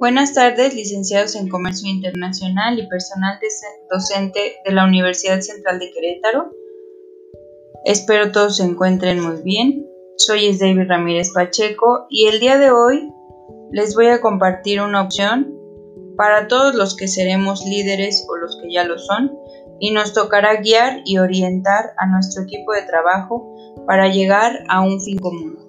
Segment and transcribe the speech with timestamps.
[0.00, 3.40] Buenas tardes, licenciados en Comercio Internacional y personal
[3.90, 6.52] docente de la Universidad Central de Querétaro.
[7.84, 9.90] Espero todos se encuentren muy bien.
[10.16, 13.12] Soy David Ramírez Pacheco y el día de hoy
[13.72, 15.52] les voy a compartir una opción
[16.16, 19.36] para todos los que seremos líderes o los que ya lo son
[19.80, 23.52] y nos tocará guiar y orientar a nuestro equipo de trabajo
[23.84, 25.67] para llegar a un fin común.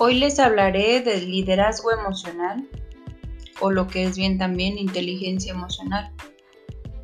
[0.00, 2.68] Hoy les hablaré del liderazgo emocional
[3.60, 6.12] o lo que es bien también inteligencia emocional.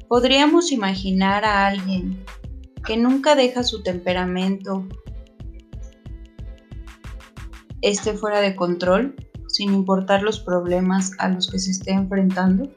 [0.06, 2.24] Podríamos imaginar a alguien
[2.86, 4.86] que nunca deja su temperamento
[7.82, 9.16] esté fuera de control,
[9.48, 12.70] sin importar los problemas a los que se esté enfrentando,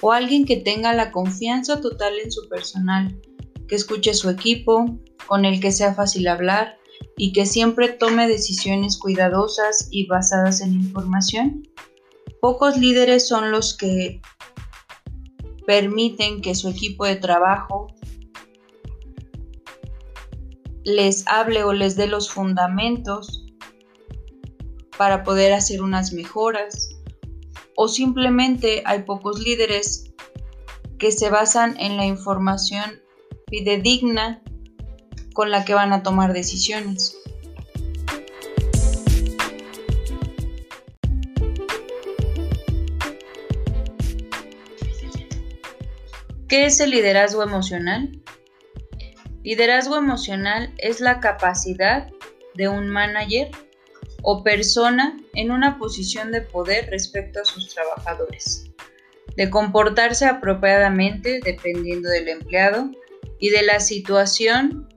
[0.00, 3.20] o alguien que tenga la confianza total en su personal,
[3.66, 4.86] que escuche su equipo,
[5.26, 6.78] con el que sea fácil hablar,
[7.16, 11.62] y que siempre tome decisiones cuidadosas y basadas en información.
[12.40, 14.20] Pocos líderes son los que
[15.66, 17.88] permiten que su equipo de trabajo
[20.84, 23.44] les hable o les dé los fundamentos
[24.96, 26.90] para poder hacer unas mejoras
[27.76, 30.12] o simplemente hay pocos líderes
[30.98, 33.02] que se basan en la información
[33.48, 34.42] fidedigna
[35.36, 37.14] con la que van a tomar decisiones.
[46.48, 48.18] ¿Qué es el liderazgo emocional?
[49.42, 52.08] Liderazgo emocional es la capacidad
[52.54, 53.50] de un manager
[54.22, 58.70] o persona en una posición de poder respecto a sus trabajadores,
[59.36, 62.90] de comportarse apropiadamente dependiendo del empleado
[63.38, 64.88] y de la situación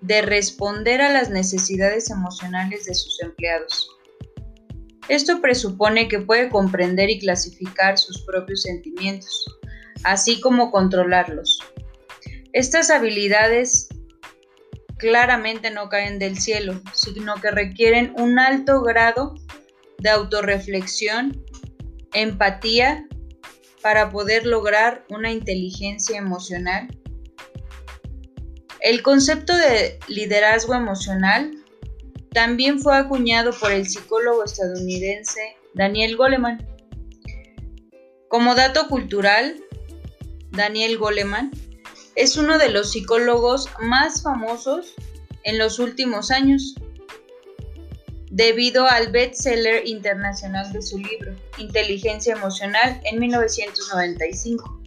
[0.00, 3.90] de responder a las necesidades emocionales de sus empleados.
[5.08, 9.44] Esto presupone que puede comprender y clasificar sus propios sentimientos,
[10.04, 11.60] así como controlarlos.
[12.52, 13.88] Estas habilidades
[14.98, 19.34] claramente no caen del cielo, sino que requieren un alto grado
[19.98, 21.44] de autorreflexión,
[22.12, 23.06] empatía,
[23.82, 26.88] para poder lograr una inteligencia emocional
[28.80, 31.52] el concepto de liderazgo emocional
[32.32, 36.66] también fue acuñado por el psicólogo estadounidense Daniel Goleman.
[38.28, 39.56] Como dato cultural,
[40.50, 41.50] Daniel Goleman
[42.14, 44.94] es uno de los psicólogos más famosos
[45.44, 46.74] en los últimos años,
[48.30, 54.80] debido al bestseller internacional de su libro, Inteligencia Emocional, en 1995.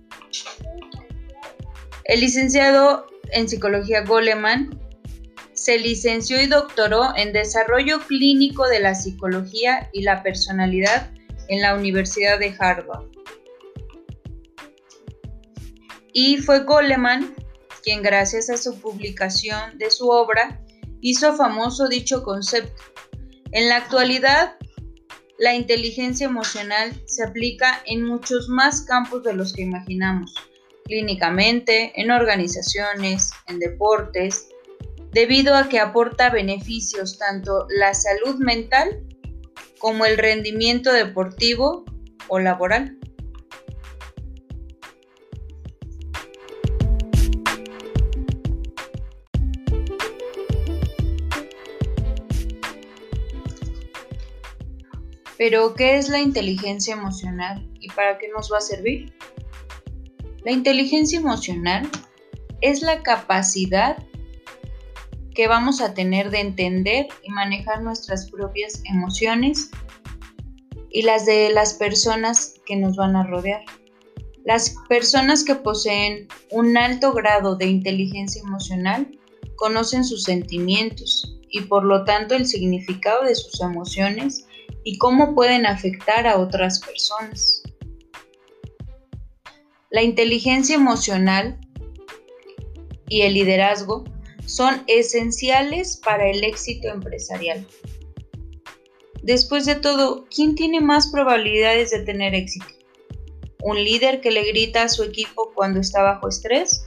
[2.05, 4.69] El licenciado en psicología Goleman,
[5.53, 11.11] se licenció y doctoró en desarrollo clínico de la psicología y la personalidad
[11.49, 13.05] en la Universidad de Harvard.
[16.13, 17.35] Y fue Goleman
[17.83, 20.61] quien gracias a su publicación de su obra
[21.01, 22.83] hizo famoso dicho concepto.
[23.51, 24.57] En la actualidad,
[25.39, 30.35] la inteligencia emocional se aplica en muchos más campos de los que imaginamos
[30.89, 34.49] clínicamente, en organizaciones, en deportes,
[35.11, 39.03] debido a que aporta beneficios tanto la salud mental
[39.77, 41.85] como el rendimiento deportivo
[42.27, 42.97] o laboral.
[55.37, 59.13] Pero, ¿qué es la inteligencia emocional y para qué nos va a servir?
[60.45, 61.89] La inteligencia emocional
[62.61, 63.97] es la capacidad
[65.35, 69.69] que vamos a tener de entender y manejar nuestras propias emociones
[70.91, 73.63] y las de las personas que nos van a rodear.
[74.45, 79.07] Las personas que poseen un alto grado de inteligencia emocional
[79.55, 84.45] conocen sus sentimientos y por lo tanto el significado de sus emociones
[84.83, 87.58] y cómo pueden afectar a otras personas.
[89.91, 91.59] La inteligencia emocional
[93.07, 94.03] y el liderazgo
[94.45, 97.65] son esenciales para el éxito empresarial.
[99.23, 102.67] Después de todo, ¿quién tiene más probabilidades de tener éxito?
[103.63, 106.85] ¿Un líder que le grita a su equipo cuando está bajo estrés?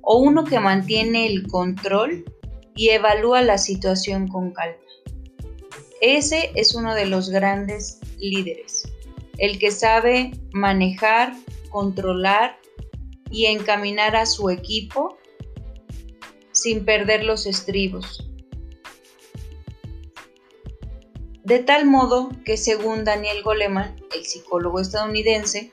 [0.00, 2.24] ¿O uno que mantiene el control
[2.74, 4.76] y evalúa la situación con calma?
[6.00, 8.90] Ese es uno de los grandes líderes,
[9.36, 11.34] el que sabe manejar
[11.68, 12.58] controlar
[13.30, 15.18] y encaminar a su equipo
[16.52, 18.28] sin perder los estribos.
[21.44, 25.72] De tal modo que según Daniel Goleman, el psicólogo estadounidense,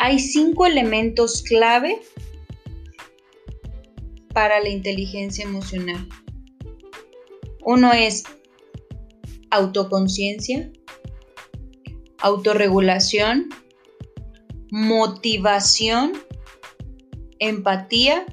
[0.00, 2.00] hay cinco elementos clave
[4.32, 6.08] para la inteligencia emocional.
[7.64, 8.24] Uno es
[9.50, 10.70] autoconciencia,
[12.18, 13.48] autorregulación,
[14.70, 16.12] motivación,
[17.38, 18.26] empatía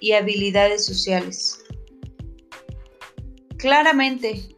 [0.00, 1.62] y habilidades sociales.
[3.58, 4.56] Claramente,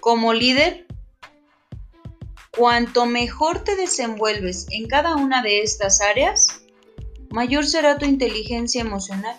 [0.00, 0.86] como líder,
[2.56, 6.62] cuanto mejor te desenvuelves en cada una de estas áreas,
[7.30, 9.36] mayor será tu inteligencia emocional.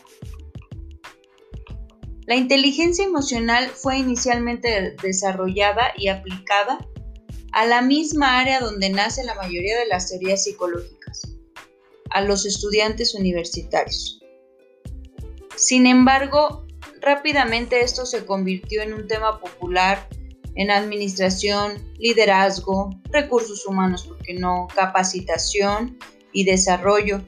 [2.26, 6.78] La inteligencia emocional fue inicialmente desarrollada y aplicada
[7.54, 10.97] a la misma área donde nace la mayoría de las teorías psicológicas,
[12.12, 14.22] a los estudiantes universitarios.
[15.56, 16.66] Sin embargo,
[17.02, 20.08] rápidamente esto se convirtió en un tema popular
[20.56, 25.98] en administración, liderazgo, recursos humanos, porque no, capacitación
[26.34, 27.22] y desarrollo,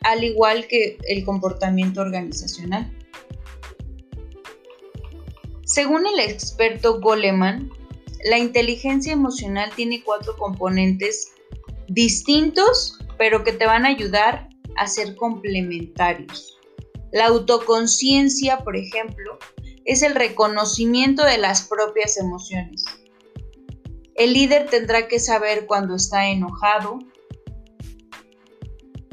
[0.00, 2.90] al igual que el comportamiento organizacional.
[5.64, 7.70] Según el experto Goleman,
[8.24, 11.32] la inteligencia emocional tiene cuatro componentes
[11.92, 16.58] distintos, pero que te van a ayudar a ser complementarios.
[17.12, 19.38] La autoconciencia, por ejemplo,
[19.84, 22.84] es el reconocimiento de las propias emociones.
[24.14, 26.98] El líder tendrá que saber cuando está enojado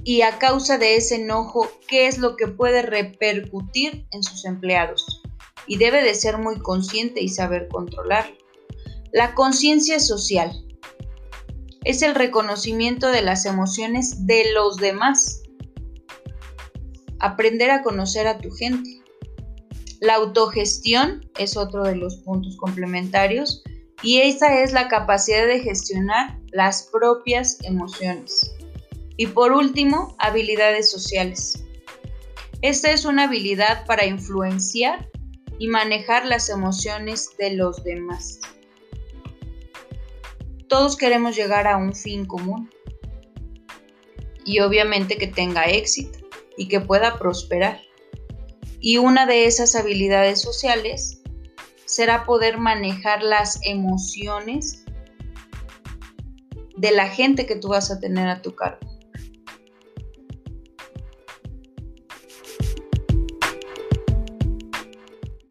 [0.03, 5.21] y a causa de ese enojo qué es lo que puede repercutir en sus empleados
[5.67, 8.37] y debe de ser muy consciente y saber controlarlo.
[9.11, 10.68] La conciencia social
[11.83, 15.43] es el reconocimiento de las emociones de los demás.
[17.19, 19.01] Aprender a conocer a tu gente.
[19.99, 23.63] La autogestión es otro de los puntos complementarios
[24.01, 28.55] y esa es la capacidad de gestionar las propias emociones.
[29.17, 31.65] Y por último, habilidades sociales.
[32.61, 35.09] Esta es una habilidad para influenciar
[35.59, 38.39] y manejar las emociones de los demás.
[40.69, 42.69] Todos queremos llegar a un fin común
[44.45, 46.19] y obviamente que tenga éxito
[46.57, 47.81] y que pueda prosperar.
[48.79, 51.21] Y una de esas habilidades sociales
[51.85, 54.85] será poder manejar las emociones
[56.77, 58.98] de la gente que tú vas a tener a tu cargo.